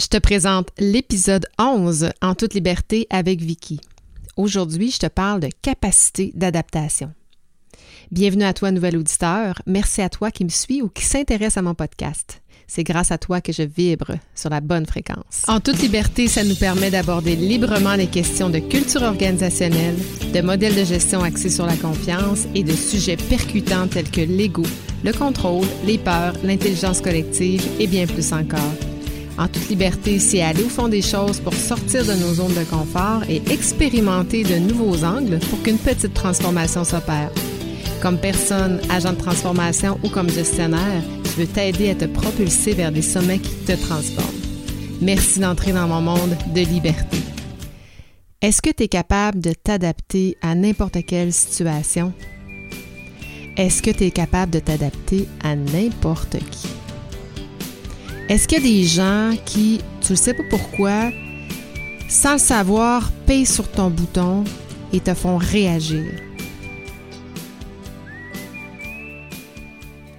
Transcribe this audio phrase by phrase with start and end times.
[0.00, 3.80] Je te présente l'épisode 11 en toute liberté avec Vicky.
[4.34, 7.12] Aujourd'hui, je te parle de capacité d'adaptation.
[8.10, 9.60] Bienvenue à toi, nouvel auditeur.
[9.66, 12.40] Merci à toi qui me suis ou qui s'intéresse à mon podcast.
[12.66, 15.44] C'est grâce à toi que je vibre sur la bonne fréquence.
[15.48, 19.98] En toute liberté, ça nous permet d'aborder librement les questions de culture organisationnelle,
[20.32, 24.64] de modèles de gestion axés sur la confiance et de sujets percutants tels que l'ego,
[25.04, 28.89] le contrôle, les peurs, l'intelligence collective et bien plus encore.
[29.40, 32.64] En toute liberté, c'est aller au fond des choses pour sortir de nos zones de
[32.64, 37.30] confort et expérimenter de nouveaux angles pour qu'une petite transformation s'opère.
[38.02, 42.92] Comme personne, agent de transformation ou comme gestionnaire, je veux t'aider à te propulser vers
[42.92, 44.28] des sommets qui te transforment.
[45.00, 47.16] Merci d'entrer dans mon monde de liberté.
[48.42, 52.12] Est-ce que tu es capable de t'adapter à n'importe quelle situation?
[53.56, 56.79] Est-ce que tu es capable de t'adapter à n'importe qui?
[58.30, 61.10] Est-ce qu'il y a des gens qui, tu ne sais pas pourquoi,
[62.08, 64.44] sans le savoir, payent sur ton bouton
[64.92, 66.06] et te font réagir?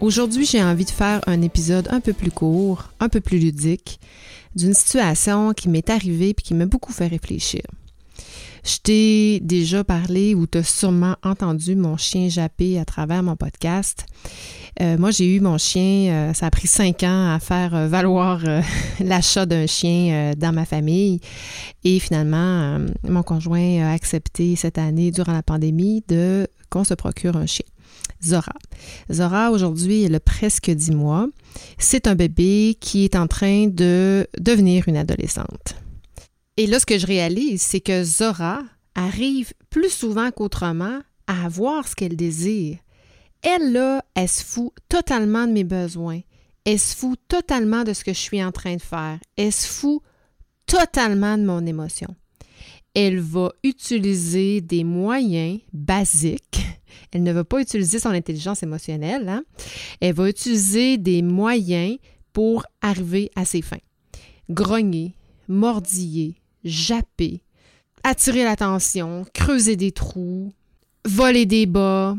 [0.02, 4.02] Aujourd'hui, j'ai envie de faire un épisode un peu plus court, un peu plus ludique,
[4.58, 7.61] d'une situation qui m'est arrivée et qui m'a beaucoup fait réfléchir.
[8.64, 14.06] Je t'ai déjà parlé ou t'as sûrement entendu mon chien japper à travers mon podcast.
[14.80, 17.88] Euh, moi, j'ai eu mon chien, euh, ça a pris cinq ans à faire euh,
[17.88, 18.42] valoir
[19.00, 21.20] l'achat d'un chien dans ma famille.
[21.84, 27.36] Et finalement, mon conjoint a accepté cette année, durant la pandémie, de qu'on se procure
[27.36, 27.66] un chien.
[28.23, 28.54] Zora.
[29.12, 31.28] Zora, aujourd'hui, elle a presque 10 mois.
[31.78, 35.76] C'est un bébé qui est en train de devenir une adolescente.
[36.57, 38.61] Et là, ce que je réalise, c'est que Zora
[38.95, 42.77] arrive plus souvent qu'autrement à avoir ce qu'elle désire.
[43.41, 46.21] Elle, là, elle se fout totalement de mes besoins.
[46.66, 49.17] Elle se fout totalement de ce que je suis en train de faire.
[49.35, 50.02] Elle se fout
[50.66, 52.13] totalement de mon émotion.
[52.93, 56.61] Elle va utiliser des moyens basiques.
[57.11, 59.27] Elle ne va pas utiliser son intelligence émotionnelle.
[59.27, 59.43] Hein.
[60.02, 61.97] Elle va utiliser des moyens
[62.33, 63.77] pour arriver à ses fins.
[64.49, 65.15] Grogner,
[65.47, 67.42] mordiller, japper,
[68.04, 70.54] attirer l'attention, creuser des trous,
[71.05, 72.16] voler des bas,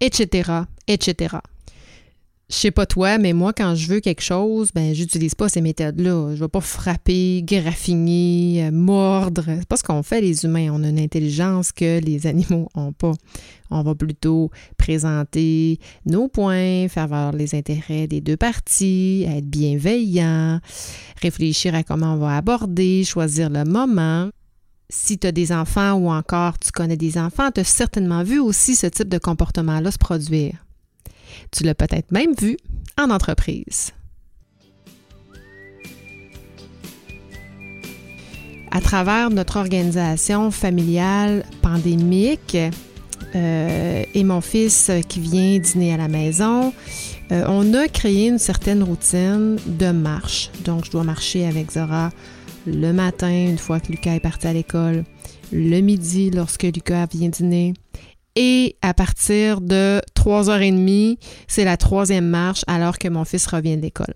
[0.00, 0.50] etc.,
[0.86, 1.36] etc.
[2.54, 5.60] Je sais pas toi, mais moi, quand je veux quelque chose, ben, j'utilise pas ces
[5.60, 6.36] méthodes-là.
[6.36, 9.42] Je vais pas frapper, graffiner, euh, mordre.
[9.44, 10.68] C'est pas ce qu'on fait, les humains.
[10.72, 13.10] On a une intelligence que les animaux ont pas.
[13.72, 20.60] On va plutôt présenter nos points, faire voir les intérêts des deux parties, être bienveillant,
[21.20, 24.30] réfléchir à comment on va aborder, choisir le moment.
[24.88, 28.38] Si tu as des enfants ou encore tu connais des enfants, tu as certainement vu
[28.38, 30.63] aussi ce type de comportement-là se produire.
[31.50, 32.56] Tu l'as peut-être même vu
[32.98, 33.92] en entreprise.
[38.70, 42.56] À travers notre organisation familiale pandémique
[43.36, 46.72] euh, et mon fils qui vient dîner à la maison,
[47.30, 50.50] euh, on a créé une certaine routine de marche.
[50.64, 52.10] Donc, je dois marcher avec Zora
[52.66, 55.04] le matin, une fois que Lucas est parti à l'école,
[55.52, 57.74] le midi, lorsque Lucas vient dîner,
[58.36, 63.82] et à partir de 3h30, c'est la troisième marche alors que mon fils revient de
[63.82, 64.14] l'école.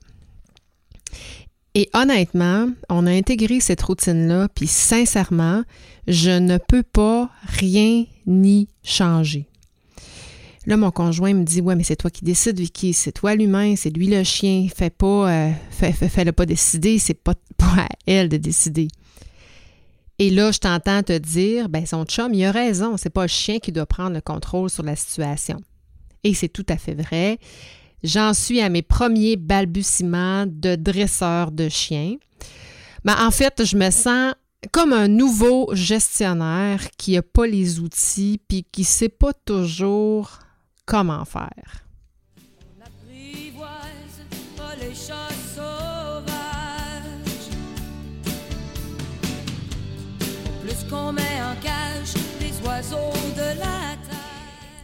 [1.75, 5.63] Et honnêtement, on a intégré cette routine-là, puis sincèrement,
[6.09, 9.47] je ne peux pas rien ni changer.
[10.67, 13.75] Là, mon conjoint me dit Ouais, mais c'est toi qui décides, Vicky, c'est toi l'humain,
[13.77, 17.35] c'est lui le chien, fais pas, euh, fais, le pas décider, c'est pas
[17.77, 18.89] à elle de décider.
[20.19, 23.29] Et là, je t'entends te dire, ben son chum, il a raison, c'est pas le
[23.29, 25.61] chien qui doit prendre le contrôle sur la situation.
[26.25, 27.39] Et c'est tout à fait vrai.
[28.03, 32.17] J'en suis à mes premiers balbutiements de dresseur de chiens.
[33.05, 34.35] Mais en fait, je me sens
[34.73, 40.41] comme un nouveau gestionnaire qui n'a pas les outils puis qui ne sait pas toujours
[40.85, 41.88] comment faire.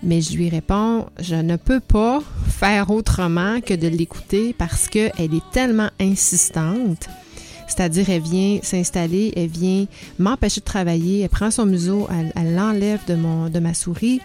[0.02, 5.12] Mais je lui réponds, je ne peux pas faire autrement que de l'écouter parce qu'elle
[5.18, 7.08] est tellement insistante.
[7.66, 9.86] C'est-à-dire, elle vient s'installer, elle vient
[10.18, 14.20] m'empêcher de travailler, elle prend son museau, elle l'enlève de, de ma souris,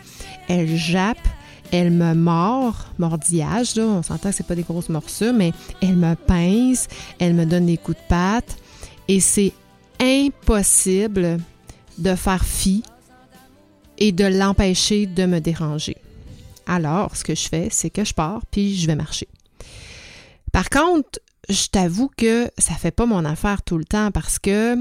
[0.49, 1.25] elle jappe,
[1.71, 6.15] elle me mord, mordillage, on s'entend que c'est pas des grosses morsures, mais elle me
[6.15, 6.87] pince,
[7.19, 8.57] elle me donne des coups de patte,
[9.07, 9.53] et c'est
[10.01, 11.39] impossible
[11.99, 12.83] de faire fi
[13.97, 15.97] et de l'empêcher de me déranger.
[16.65, 19.27] Alors, ce que je fais, c'est que je pars puis je vais marcher.
[20.51, 21.19] Par contre,
[21.49, 24.75] je t'avoue que ça fait pas mon affaire tout le temps parce que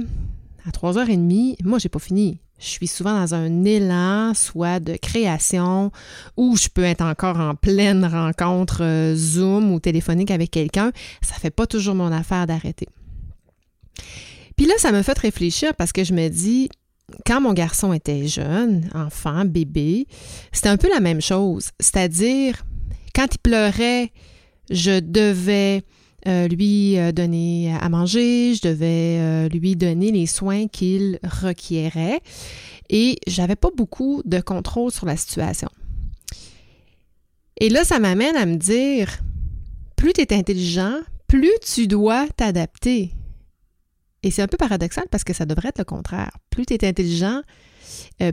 [0.66, 2.40] à 3h30, moi, j'ai pas fini.
[2.58, 5.92] Je suis souvent dans un élan, soit de création,
[6.36, 10.90] ou je peux être encore en pleine rencontre euh, Zoom ou téléphonique avec quelqu'un.
[11.22, 12.88] Ça fait pas toujours mon affaire d'arrêter.
[14.56, 16.68] Puis là, ça me fait réfléchir parce que je me dis,
[17.26, 20.06] quand mon garçon était jeune, enfant, bébé,
[20.52, 21.70] c'était un peu la même chose.
[21.81, 22.64] C'est-à-dire,
[23.14, 24.12] quand il pleurait,
[24.70, 25.82] je devais
[26.26, 32.20] euh, lui euh, donner à manger, je devais euh, lui donner les soins qu'il requérait
[32.90, 35.69] et j'avais pas beaucoup de contrôle sur la situation.
[37.61, 39.19] Et là, ça m'amène à me dire,
[39.96, 43.12] plus tu es intelligent, plus tu dois t'adapter.
[44.22, 46.30] Et c'est un peu paradoxal parce que ça devrait être le contraire.
[46.50, 47.42] Plus tu es intelligent,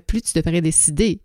[0.08, 1.22] plus tu devrais décider.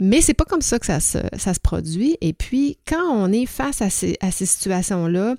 [0.00, 2.16] Mais c'est pas comme ça que ça se, produit.
[2.20, 5.36] Et puis, quand on est face à ces, à ces situations-là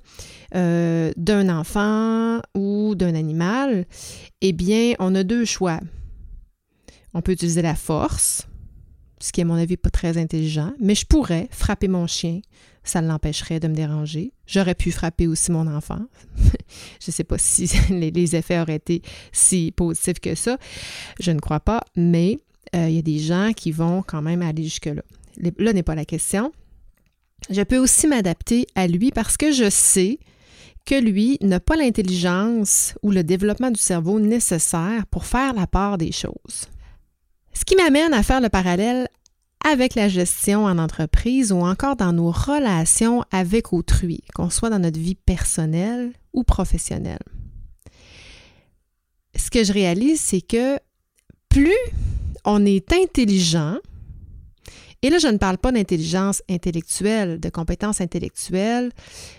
[0.54, 3.84] euh, d'un enfant ou d'un animal,
[4.40, 5.80] eh bien, on a deux choix.
[7.14, 8.46] On peut utiliser la force,
[9.20, 12.40] ce qui, à mon avis, pas très intelligent, mais je pourrais frapper mon chien.
[12.84, 14.32] Ça l'empêcherait de me déranger.
[14.46, 16.00] J'aurais pu frapper aussi mon enfant.
[16.36, 19.02] je ne sais pas si les effets auraient été
[19.32, 20.58] si positifs que ça.
[21.18, 22.38] Je ne crois pas, mais
[22.76, 25.02] euh, il y a des gens qui vont quand même aller jusque-là.
[25.58, 26.52] Là n'est pas la question.
[27.50, 30.18] Je peux aussi m'adapter à lui parce que je sais
[30.86, 35.98] que lui n'a pas l'intelligence ou le développement du cerveau nécessaire pour faire la part
[35.98, 36.68] des choses.
[37.54, 39.08] Ce qui m'amène à faire le parallèle
[39.64, 44.78] avec la gestion en entreprise ou encore dans nos relations avec autrui, qu'on soit dans
[44.78, 47.18] notre vie personnelle ou professionnelle.
[49.34, 50.78] Ce que je réalise, c'est que
[51.48, 51.74] plus
[52.44, 53.78] on est intelligent,
[55.02, 58.90] et là, je ne parle pas d'intelligence intellectuelle, de compétences intellectuelles,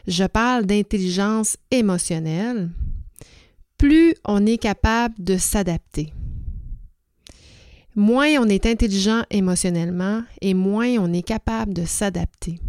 [0.07, 2.69] je parle d'intelligence émotionnelle.
[3.77, 6.13] Plus on est capable de s'adapter,
[7.95, 12.59] moins on est intelligent émotionnellement et moins on est capable de s'adapter.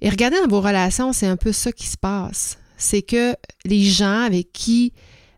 [0.00, 2.58] Et regardez dans vos relations, c'est un peu ça qui se passe.
[2.76, 3.34] C'est que
[3.64, 4.92] les gens avec qui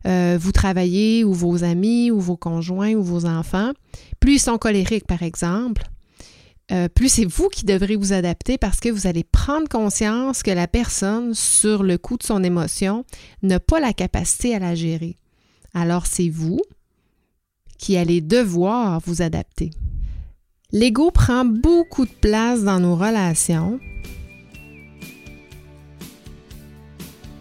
[0.07, 3.73] euh, vous travaillez ou vos amis ou vos conjoints ou vos enfants,
[4.19, 5.83] plus ils sont colériques, par exemple,
[6.73, 10.51] euh, plus c'est vous qui devrez vous adapter parce que vous allez prendre conscience que
[10.51, 13.05] la personne, sur le coup de son émotion,
[13.43, 15.17] n'a pas la capacité à la gérer.
[15.75, 16.61] Alors c'est vous
[17.81, 19.71] qui allez devoir vous adapter.
[20.71, 23.81] L'ego prend beaucoup de place dans nos relations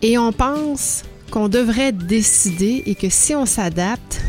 [0.02, 4.22] et on pense qu'on devrait décider et que si on s'adapte,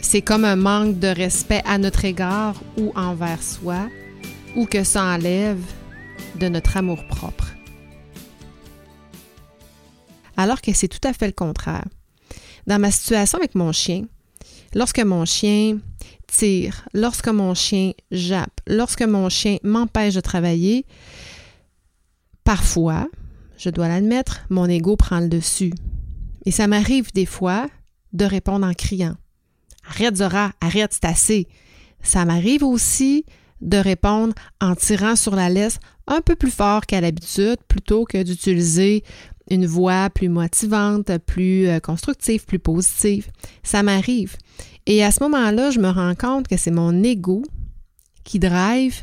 [0.00, 3.88] c'est comme un manque de respect à notre égard ou envers soi,
[4.56, 5.62] ou que ça enlève
[6.40, 7.52] de notre amour propre.
[10.36, 11.84] Alors que c'est tout à fait le contraire.
[12.66, 14.04] Dans ma situation avec mon chien,
[14.74, 15.78] lorsque mon chien
[16.26, 20.86] tire, lorsque mon chien jappe, lorsque mon chien m'empêche de travailler,
[22.44, 23.08] parfois,
[23.56, 25.72] je dois l'admettre, mon ego prend le dessus.
[26.44, 27.68] Et ça m'arrive des fois
[28.12, 29.16] de répondre en criant.
[29.88, 31.48] Arrête Zora, arrête, c'est assez.
[32.02, 33.24] Ça m'arrive aussi
[33.60, 38.22] de répondre en tirant sur la laisse un peu plus fort qu'à l'habitude plutôt que
[38.22, 39.04] d'utiliser
[39.52, 43.30] une voix plus motivante, plus euh, constructive, plus positive.
[43.62, 44.36] Ça m'arrive.
[44.86, 47.42] Et à ce moment-là, je me rends compte que c'est mon ego
[48.24, 49.00] qui drive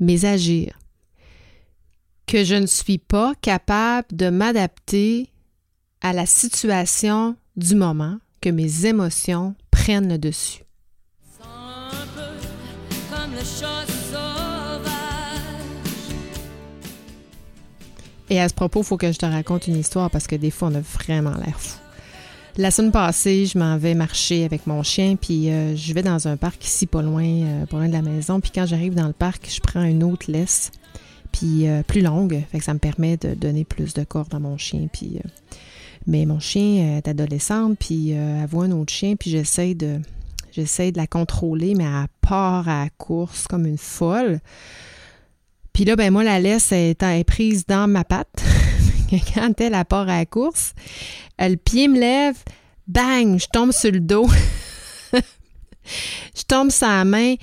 [0.00, 0.78] mes agirs
[2.26, 5.30] que je ne suis pas capable de m'adapter
[6.00, 10.64] à la situation du moment, que mes émotions prennent le dessus.
[18.34, 20.50] Et à ce propos, il faut que je te raconte une histoire parce que des
[20.50, 21.78] fois, on a vraiment l'air fou.
[22.56, 26.26] La semaine passée, je m'en vais marcher avec mon chien, puis euh, je vais dans
[26.26, 28.40] un parc ici, pas loin, euh, pas loin de la maison.
[28.40, 30.72] Puis quand j'arrive dans le parc, je prends une autre laisse
[31.30, 32.42] puis euh, plus longue.
[32.50, 34.88] Fait que ça me permet de donner plus de corps à mon chien.
[34.92, 35.20] Puis,
[36.08, 40.00] mais mon chien est adolescente, puis elle voit un autre chien, puis j'essaie de,
[40.50, 44.40] j'essaie de la contrôler, mais elle part à la course comme une folle.
[45.74, 48.42] Puis là, ben moi, la laisse est, prise dans ma patte.
[49.34, 50.72] Quand elle, part à la course,
[51.38, 52.36] le pied me lève,
[52.86, 54.28] bang, je tombe sur le dos.
[55.12, 57.34] je tombe sur la main.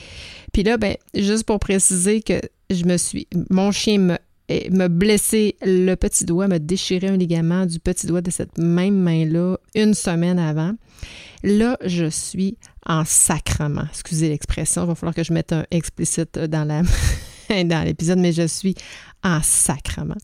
[0.54, 3.28] Puis là, ben, juste pour préciser que je me suis.
[3.50, 4.18] Mon chien me
[4.70, 8.96] m'a blessé le petit doigt, m'a déchiré un ligament du petit doigt de cette même
[8.96, 10.74] main-là une semaine avant.
[11.44, 13.86] Là, je suis en sacrement.
[13.90, 16.82] Excusez l'expression, il va falloir que je mette un explicite dans la
[17.66, 18.76] dans l'épisode, mais je suis
[19.24, 20.18] en sacrement.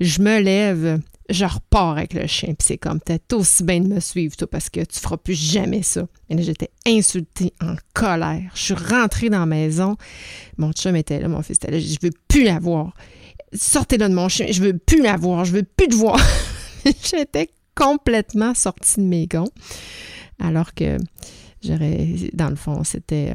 [0.00, 3.88] Je me lève, je repars avec le chien, puis c'est comme, t'es aussi bien de
[3.88, 6.06] me suivre, parce que tu feras plus jamais ça.
[6.30, 8.50] Et j'étais insultée, en colère.
[8.54, 9.96] Je suis rentrée dans la maison.
[10.56, 11.78] Mon chum était là, mon fils était là.
[11.78, 12.94] Je veux plus la voir.
[13.52, 16.20] Sortez là de mon chien, je veux plus la voir, je veux plus te voir.
[17.04, 19.50] j'étais complètement sortie de mes gonds.
[20.40, 20.98] Alors que
[21.62, 23.34] j'aurais, dans le fond, c'était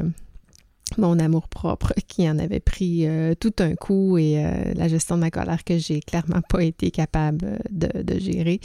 [0.97, 5.15] euh, mon amour-propre qui en avait pris euh, tout un coup et euh, la gestion
[5.15, 8.59] de ma colère que j'ai clairement pas été capable de, gérer.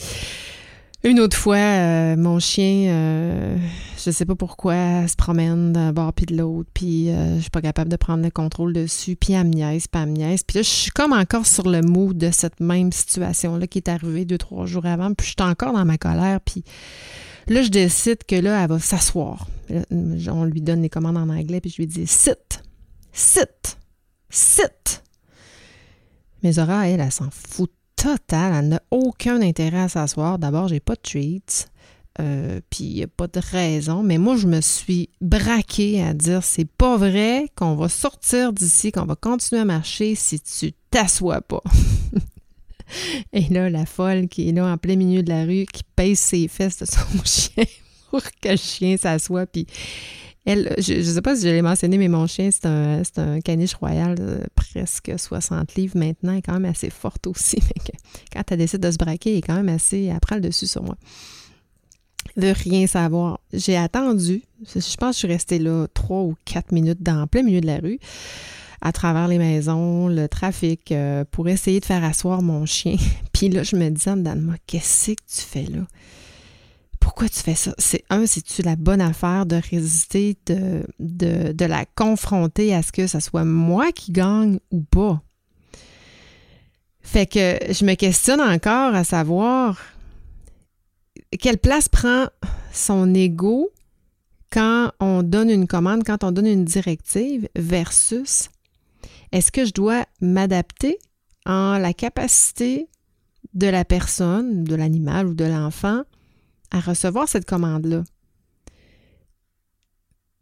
[1.04, 3.58] Une autre fois, mon chien,
[4.02, 7.60] je sais pas pourquoi, se promène d'un bord puis de l'autre, puis je suis pas
[7.60, 10.42] capable de prendre le contrôle dessus, puis elle me niaise, puis elle me niaise.
[10.44, 13.88] Puis là, je suis comme encore sur le mot de cette même situation-là qui est
[13.90, 16.64] arrivée deux, trois jours avant, puis je suis encore dans ma colère, puis
[17.46, 19.46] Là, je décide que là, elle va s'asseoir.
[19.70, 22.62] On lui donne les commandes en anglais, puis je lui dis sit,
[23.12, 23.78] sit,
[24.30, 25.02] sit.
[26.42, 28.54] Mais Zora, elle, elle, s'en fout total.
[28.54, 30.38] Elle n'a aucun intérêt à s'asseoir.
[30.38, 31.68] D'abord, j'ai pas de treats.
[32.20, 34.02] Euh, puis il n'y a pas de raison.
[34.02, 38.92] Mais moi, je me suis braquée à dire c'est pas vrai qu'on va sortir d'ici,
[38.92, 41.62] qu'on va continuer à marcher si tu t'assois pas.
[43.32, 46.18] Et là, la folle qui est là en plein milieu de la rue, qui pèse
[46.18, 47.64] ses fesses de son chien
[48.14, 49.44] pour que le chien s'assoie.
[49.44, 49.66] Puis
[50.46, 53.74] elle, je ne sais pas si je l'ai mentionné, mais mon chien, c'est un, caniche
[53.74, 54.14] royal
[54.54, 56.30] presque 60 livres maintenant.
[56.30, 57.58] Elle est quand même assez forte aussi.
[58.32, 60.04] quand elle décide de se braquer, elle est quand même assez.
[60.04, 60.94] Elle prend le dessus sur moi.
[62.36, 63.40] De rien savoir.
[63.52, 64.42] J'ai attendu.
[64.64, 67.66] Je pense que je suis restée là trois ou quatre minutes dans plein milieu de
[67.66, 67.98] la rue
[68.80, 72.96] à travers les maisons, le trafic, euh, pour essayer de faire asseoir mon chien.
[73.32, 74.22] Puis là, je me disais en
[74.68, 75.80] qu'est-ce que tu fais là?
[77.04, 77.74] Pourquoi tu fais ça?
[77.76, 83.20] C'est un, c'est-tu la bonne affaire de résister, de, la confronter à ce que ce
[83.20, 85.20] soit moi qui gagne ou pas?
[87.02, 89.78] Fait que je me questionne encore à savoir
[91.38, 92.28] quelle place prend
[92.72, 93.68] son ego
[94.50, 98.48] quand on donne une commande, quand on donne une directive versus
[99.30, 100.96] est-ce que je dois m'adapter
[101.44, 102.88] en la capacité
[103.52, 106.04] de la personne, de l'animal ou de l'enfant
[106.70, 108.04] à recevoir cette commande-là?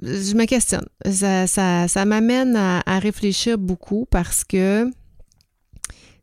[0.03, 0.87] Je me questionne.
[1.07, 4.91] Ça, m'amène à, réfléchir beaucoup parce que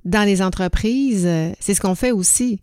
[0.04, 1.30] dans les entreprises,
[1.60, 2.60] c'est ce qu'on fait aussi.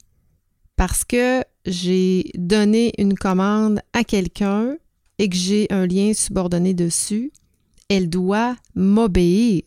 [0.77, 4.77] Parce que j'ai donné une commande à quelqu'un
[5.19, 7.33] et que j'ai un lien subordonné dessus,
[7.89, 9.63] elle doit m'obéir.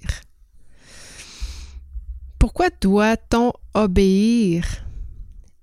[2.37, 4.65] Pourquoi doit-on obéir?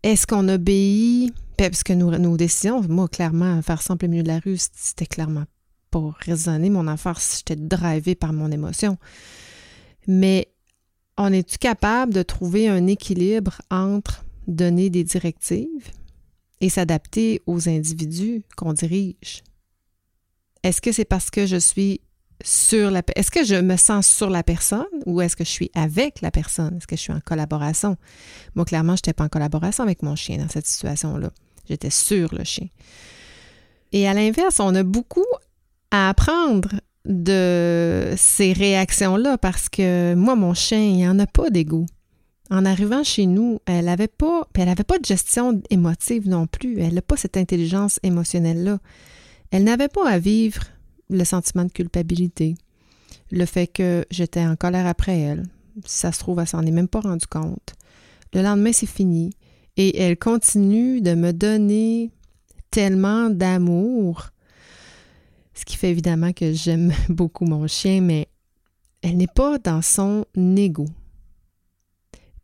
[0.03, 1.33] Est-ce qu'on obéit?
[1.59, 5.07] Ben, parce que nos, décisions, moi, clairement, faire en plein milieu de la rue, c'était
[5.07, 5.45] clairement
[5.91, 8.99] pas raisonner mon affaire si j'étais drivée par mon émotion.
[10.07, 10.53] Mais
[11.17, 15.91] on est-tu capable de trouver un équilibre entre donner des directives
[16.61, 19.43] et s'adapter aux individus qu'on dirige?
[20.63, 22.01] Est-ce que c'est parce que je suis
[22.45, 25.71] sur la est-ce que je me sens sur la personne ou est-ce que je suis
[25.75, 26.77] avec la personne?
[26.77, 27.97] Est-ce que je suis en collaboration?
[28.55, 31.31] Moi, clairement, je n'étais pas en collaboration avec mon chien dans cette situation-là.
[31.69, 32.69] J'étais sur le chien.
[33.93, 35.25] Et à l'inverse, on a beaucoup
[35.91, 36.71] à apprendre
[37.05, 41.87] de ces réactions-là parce que moi, mon chien, il n'y en a pas d'ego.
[42.51, 46.81] En arrivant chez nous, elle n'avait pas, elle n'avait pas de gestion émotive non plus.
[46.81, 48.79] Elle n'a pas cette intelligence émotionnelle-là.
[49.51, 50.63] Elle n'avait pas à vivre
[51.11, 52.57] le sentiment de culpabilité,
[53.31, 55.45] le fait que j'étais en colère après elle.
[55.85, 57.75] ça se trouve, elle s'en est même pas rendu compte.
[58.33, 59.31] Le lendemain, c'est fini.
[59.77, 62.11] Et elle continue de me donner
[62.71, 64.31] tellement d'amour,
[65.55, 68.29] ce qui fait évidemment que j'aime beaucoup mon chien, mais
[69.03, 70.25] elle n'est pas dans son
[70.57, 70.87] ego.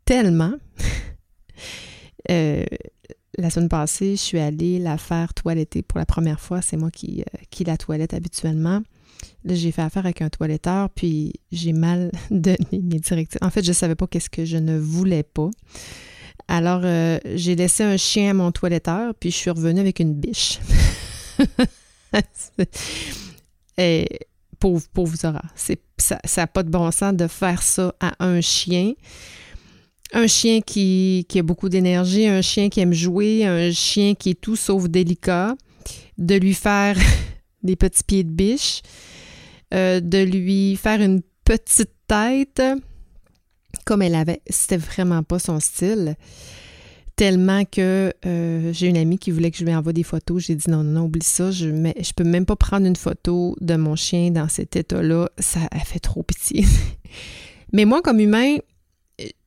[0.05, 0.53] Tellement.
[2.31, 2.63] euh,
[3.37, 6.61] la semaine passée, je suis allée la faire toiletter pour la première fois.
[6.61, 8.81] C'est moi qui, euh, la toilette habituellement.
[9.43, 13.39] Là, j'ai fait affaire avec un toiletteur, puis j'ai mal donné mes directives.
[13.41, 15.49] En fait, je ne savais pas qu'est-ce que je ne voulais pas.
[16.47, 20.13] Alors, euh, j'ai laissé un chien à mon toiletteur, puis je suis revenue avec une
[20.13, 20.59] biche.
[23.77, 24.07] Et
[24.59, 25.41] pauvre, pauvre Zora.
[25.97, 28.93] Ça n'a pas de bon sens de faire ça à un chien
[30.13, 34.39] un chien qui, a beaucoup d'énergie, un chien qui aime jouer, un chien qui est
[34.39, 35.55] tout sauf délicat,
[36.17, 36.97] de lui faire
[37.63, 38.81] des petits pieds de biche,
[39.73, 42.61] euh, de lui faire une petite tête
[43.83, 44.41] comme elle avait.
[44.49, 46.15] C'était vraiment pas son style.
[47.15, 50.43] Tellement que euh, j'ai une amie qui voulait que je lui envoie des photos.
[50.43, 51.51] J'ai dit non, non, non, oublie ça.
[51.51, 55.29] Je ne peux même pas prendre une photo de mon chien dans cet état-là.
[55.37, 56.65] Ça a fait trop pitié.
[57.73, 58.57] Mais moi, comme humain,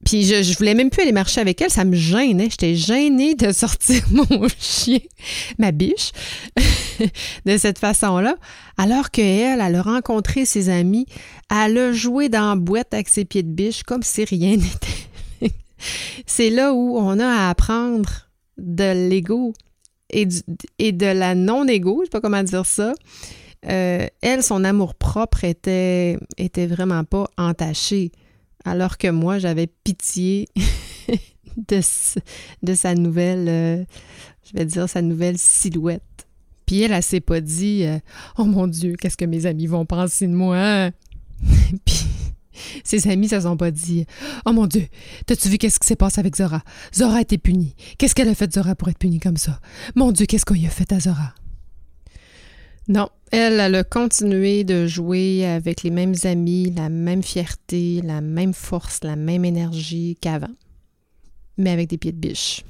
[0.05, 2.49] puis je, je voulais même plus aller marcher avec elle, ça me gênait.
[2.51, 5.01] J'étais gênée de sortir mon chien,
[5.59, 6.13] ma biche,
[7.47, 8.37] de cette façon-là.
[8.79, 11.07] Alors qu'elle, elle a rencontré ses amis,
[11.51, 15.53] elle a joué dans la boîte avec ses pieds de biche comme si rien n'était.
[16.27, 19.53] C'est là où on a à apprendre de l'ego
[20.11, 20.27] et,
[20.79, 22.95] et de la non-égo, je sais pas comment dire ça.
[23.69, 28.13] Euh, elle, son amour propre était, était vraiment pas entaché
[28.67, 30.49] alors que moi, j'avais pitié
[31.57, 33.85] de, sa nouvelle, euh,
[34.45, 36.03] je vais dire, sa nouvelle silhouette.
[36.67, 37.99] Puis elle, elle s'est pas dit euh,
[38.39, 40.91] Oh mon Dieu, qu'est-ce que mes amis vont penser de moi?
[41.85, 42.07] Puis
[42.83, 44.05] ses amis se sont pas dit
[44.45, 44.87] Oh mon Dieu,
[45.27, 46.63] t'as-tu vu qu'est-ce qui s'est passé avec Zora?
[46.93, 47.77] Zora a été punie.
[47.99, 49.61] Qu'est-ce qu'elle a fait Zora pour être punie comme ça?
[49.95, 51.35] Mon Dieu, qu'est-ce qu'on y a fait à Zora?
[52.89, 58.21] Non, elle, elle a continué de jouer avec les mêmes amis, la même fierté, la
[58.21, 60.55] même force, la même énergie qu'avant,
[61.59, 62.65] mais avec des pieds de biche.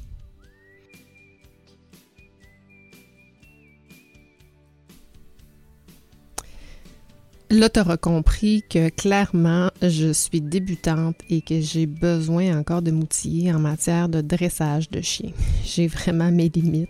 [7.48, 12.90] Là, tu auras compris que clairement, je suis débutante et que j'ai besoin encore de
[12.90, 15.30] m'outiller en matière de dressage de chien.
[15.64, 16.88] J'ai vraiment mes limites.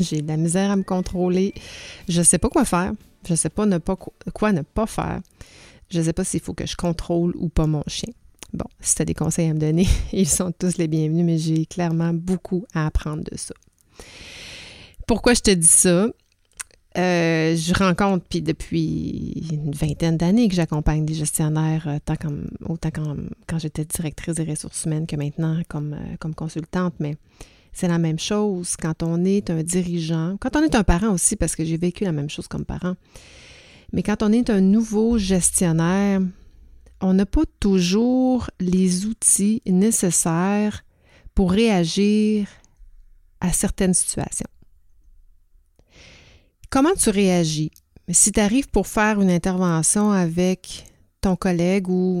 [0.00, 1.54] J'ai de la misère à me contrôler.
[2.08, 2.92] Je sais pas quoi faire.
[3.28, 3.66] Je sais pas,
[4.34, 5.20] quoi ne pas faire.
[5.90, 8.12] Je sais pas s'il faut que je contrôle ou pas mon chien.
[8.52, 11.66] Bon, si tu des conseils à me donner, ils sont tous les bienvenus, mais j'ai
[11.66, 13.54] clairement beaucoup à apprendre de ça.
[15.06, 16.08] Pourquoi je te dis ça?
[16.96, 22.46] Euh, je rencontre, puis depuis une vingtaine d'années que j'accompagne des gestionnaires, euh, tant comme,
[22.68, 22.90] autant
[23.48, 27.16] quand, j'étais directrice des ressources humaines que maintenant comme, euh, comme consultante, mais
[27.72, 31.34] c'est la même chose quand on est un dirigeant, quand on est un parent aussi,
[31.34, 32.94] parce que j'ai vécu la même chose comme parent,
[33.92, 36.20] mais quand on est un nouveau gestionnaire,
[37.00, 40.84] on n'a pas toujours les outils nécessaires
[41.34, 42.46] pour réagir
[43.40, 44.46] à certaines situations.
[46.74, 47.70] Comment tu réagis?
[48.08, 50.84] Si tu arrives pour faire une intervention avec
[51.20, 52.20] ton collègue ou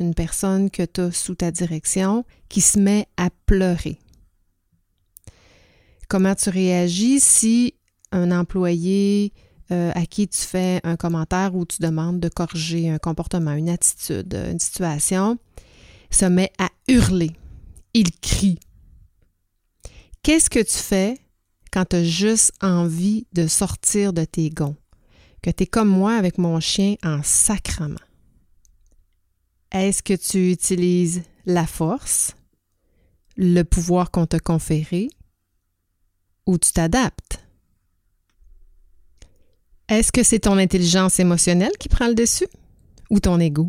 [0.00, 4.00] une personne que tu as sous ta direction qui se met à pleurer.
[6.08, 7.74] Comment tu réagis si
[8.10, 9.32] un employé
[9.70, 13.68] euh, à qui tu fais un commentaire ou tu demandes de corriger un comportement, une
[13.68, 15.38] attitude, une situation,
[16.10, 17.30] se met à hurler?
[17.94, 18.58] Il crie.
[20.24, 21.20] Qu'est-ce que tu fais
[21.76, 24.76] quand tu as juste envie de sortir de tes gonds,
[25.42, 28.00] que tu es comme moi avec mon chien en sacrement.
[29.70, 32.34] Est-ce que tu utilises la force,
[33.36, 35.10] le pouvoir qu'on t'a conféré,
[36.46, 37.44] ou tu t'adaptes?
[39.90, 42.48] Est-ce que c'est ton intelligence émotionnelle qui prend le dessus
[43.10, 43.66] ou ton ego?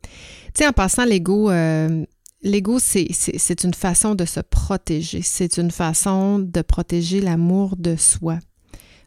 [0.00, 0.08] Tu
[0.54, 2.02] sais, en passant, l'ego, euh,
[2.46, 5.20] L'ego, c'est une façon de se protéger.
[5.20, 8.38] C'est une façon de protéger l'amour de soi.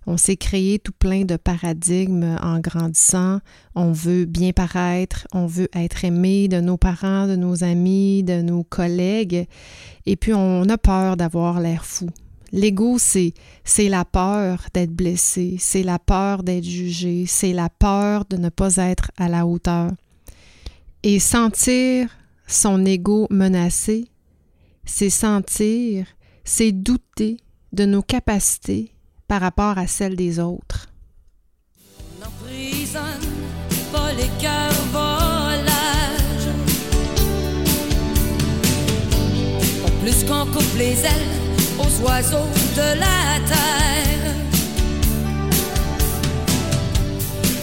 [0.06, 3.39] On s'est créé tout plein de paradigmes en grandissant.
[3.75, 8.41] On veut bien paraître, on veut être aimé de nos parents, de nos amis, de
[8.41, 9.47] nos collègues.
[10.06, 12.10] Et puis on a peur d'avoir l'air fou.
[12.52, 13.34] L'ego, c'est
[13.78, 18.75] la peur d'être blessé, c'est la peur d'être jugé, c'est la peur de ne pas
[18.75, 19.91] être à la hauteur.
[21.04, 22.10] Et sentir
[22.49, 24.09] son ego menacé,
[24.83, 26.07] c'est sentir,
[26.43, 27.38] c'est douter
[27.71, 28.91] de nos capacités
[29.27, 30.88] par rapport à celles des autres.
[31.88, 33.03] On n'emprisonne
[33.93, 36.49] pas les cœurs volages.
[40.01, 41.29] Plus qu'on coupe les ailes
[41.77, 44.35] aux oiseaux de la terre.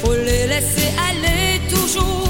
[0.00, 2.25] Faut les laisser aller toujours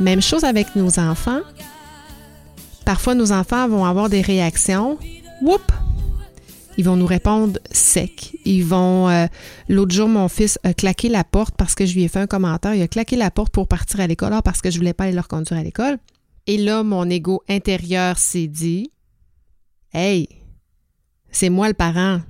[0.00, 1.40] Même chose avec nos enfants.
[2.84, 4.98] Parfois, nos enfants vont avoir des réactions.
[5.40, 5.72] Whoop!
[6.76, 8.36] Ils vont nous répondre sec.
[8.44, 9.08] Ils vont.
[9.08, 9.26] Euh,
[9.68, 12.26] l'autre jour, mon fils a claqué la porte parce que je lui ai fait un
[12.26, 12.74] commentaire.
[12.74, 15.14] Il a claqué la porte pour partir à l'école parce que je voulais pas aller
[15.14, 15.98] leur conduire à l'école.
[16.46, 18.90] Et là, mon ego intérieur s'est dit
[19.94, 20.28] Hey,
[21.32, 22.20] c'est moi le parent.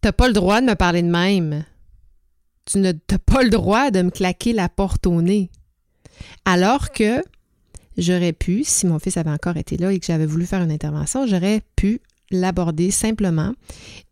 [0.00, 1.64] T'as pas le droit de me parler de même.
[2.64, 2.92] Tu n'as
[3.24, 5.50] pas le droit de me claquer la porte au nez.
[6.44, 7.22] Alors que
[7.96, 10.72] j'aurais pu, si mon fils avait encore été là et que j'avais voulu faire une
[10.72, 13.52] intervention, j'aurais pu l'aborder simplement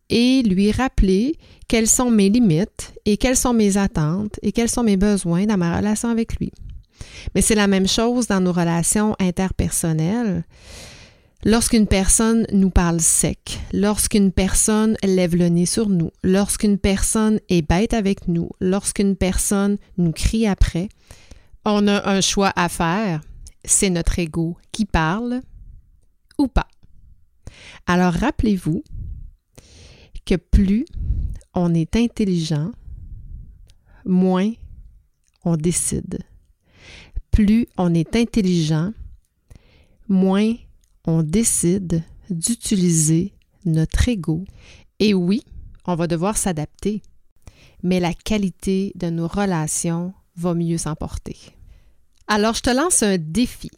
[0.08, 1.36] et lui rappeler
[1.68, 5.56] quelles sont mes limites et quelles sont mes attentes et quels sont mes besoins dans
[5.56, 6.52] ma relation avec lui.
[7.34, 10.44] Mais c'est la même chose dans nos relations interpersonnelles.
[11.46, 17.62] Lorsqu'une personne nous parle sec, lorsqu'une personne lève le nez sur nous, lorsqu'une personne est
[17.62, 20.88] bête avec nous, lorsqu'une personne nous crie après,
[21.64, 23.20] on a un choix à faire.
[23.64, 25.40] C'est notre ego qui parle
[26.36, 26.66] ou pas.
[27.86, 28.82] Alors rappelez-vous
[30.24, 30.84] que plus
[31.54, 32.72] on est intelligent,
[34.04, 34.50] moins
[35.44, 36.18] on décide.
[37.30, 38.90] Plus on est intelligent,
[40.08, 40.52] moins
[41.06, 43.32] on décide d'utiliser
[43.64, 44.44] notre ego.
[44.98, 45.42] Et oui,
[45.86, 47.02] on va devoir s'adapter,
[47.82, 51.36] mais la qualité de nos relations va mieux s'emporter.
[52.28, 53.70] Alors, je te lance un défi.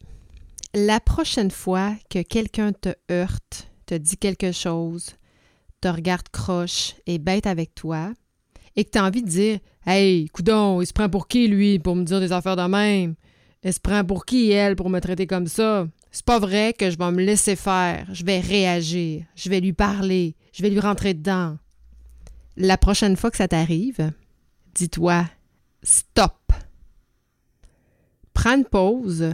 [0.74, 5.10] La prochaine fois que quelqu'un te heurte, te dit quelque chose,
[5.80, 8.12] te regarde croche et bête avec toi,
[8.76, 11.78] et que tu as envie de dire Hey, coudon, il se prend pour qui, lui,
[11.78, 13.14] pour me dire des affaires de même?
[13.62, 15.86] Elle se prend pour qui, elle, pour me traiter comme ça?
[16.10, 18.06] C'est pas vrai que je vais me laisser faire.
[18.12, 19.24] Je vais réagir.
[19.34, 20.34] Je vais lui parler.
[20.52, 21.58] Je vais lui rentrer dedans.
[22.56, 24.12] La prochaine fois que ça t'arrive,
[24.74, 25.24] dis-toi
[25.82, 26.52] stop.
[28.32, 29.32] Prends une pause,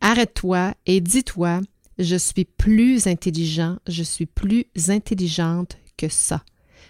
[0.00, 1.60] arrête-toi et dis-toi
[1.98, 6.44] je suis plus intelligent, je suis plus intelligente que ça.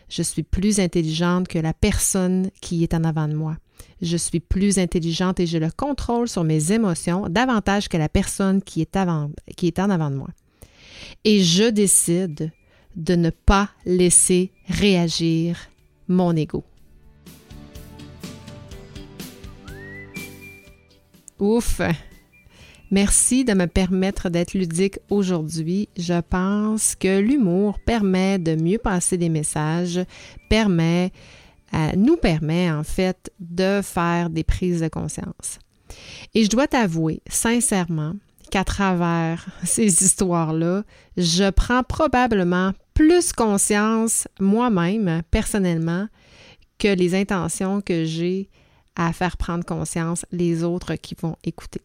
[0.08, 3.56] Je suis plus intelligente que la personne qui est en avant de moi
[4.02, 8.62] je suis plus intelligente et je le contrôle sur mes émotions davantage que la personne
[8.62, 10.28] qui est, avant, qui est en avant de moi.
[11.24, 12.52] Et je décide
[12.94, 15.58] de ne pas laisser réagir
[16.08, 16.64] mon ego.
[21.38, 21.80] Ouf!
[22.90, 25.88] Merci de me permettre d'être ludique aujourd'hui.
[25.98, 30.00] Je pense que l'humour permet de mieux passer des messages,
[30.48, 31.10] permet
[31.96, 35.58] nous permet en fait de faire des prises de conscience.
[36.34, 38.14] Et je dois t'avouer sincèrement
[38.50, 40.84] qu'à travers ces histoires-là,
[41.16, 46.08] je prends probablement plus conscience moi-même, personnellement,
[46.78, 48.48] que les intentions que j'ai
[48.96, 51.82] à faire prendre conscience les autres qui vont écouter.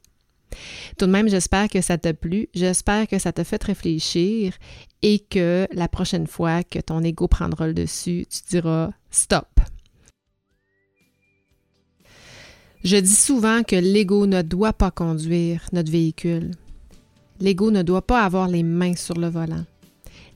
[0.97, 4.53] Tout de même, j'espère que ça t'a plu, j'espère que ça t'a fait réfléchir
[5.01, 9.47] et que la prochaine fois que ton ego prendra le dessus, tu diras stop.
[12.83, 16.51] Je dis souvent que l'ego ne doit pas conduire notre véhicule.
[17.39, 19.65] L'ego ne doit pas avoir les mains sur le volant.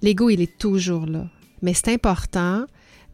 [0.01, 1.27] L'ego, il est toujours là.
[1.63, 2.65] Mais c'est important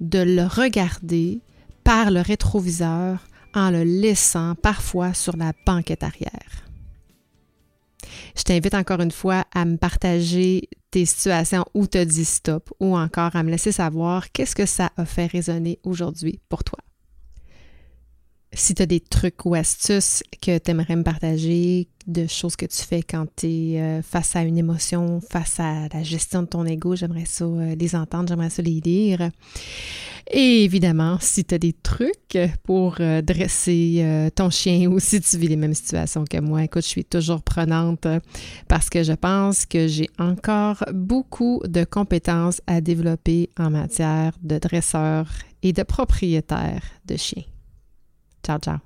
[0.02, 1.40] de le regarder
[1.84, 3.20] par le rétroviseur
[3.54, 6.71] en le laissant parfois sur la banquette arrière.
[8.38, 12.72] Je t'invite encore une fois à me partager tes situations où tu as dit stop
[12.80, 16.80] ou encore à me laisser savoir qu'est-ce que ça a fait résonner aujourd'hui pour toi.
[18.54, 22.66] Si tu as des trucs ou astuces que tu aimerais me partager, de choses que
[22.66, 26.48] tu fais quand tu es euh, face à une émotion, face à la gestion de
[26.48, 29.30] ton ego, j'aimerais ça euh, les entendre, j'aimerais ça les lire.
[30.30, 35.38] Et évidemment, si tu as des trucs pour euh, dresser ton chien ou si tu
[35.38, 38.08] vis les mêmes situations que moi, écoute, je suis toujours prenante
[38.68, 44.58] parce que je pense que j'ai encore beaucoup de compétences à développer en matière de
[44.58, 45.28] dresseur
[45.64, 47.44] et de propriétaire de chiens.
[48.42, 48.82] 早早。